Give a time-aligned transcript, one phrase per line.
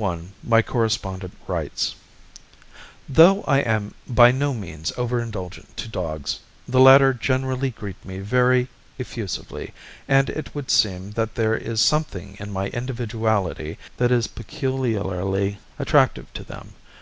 [0.00, 1.94] 1 my correspondent writes:
[3.06, 8.20] "Though I am by no means over indulgent to dogs, the latter generally greet me
[8.20, 8.68] very
[8.98, 9.74] effusively,
[10.08, 16.32] and it would seem that there is something in my individuality that is peculiarly attractive
[16.32, 16.72] to them.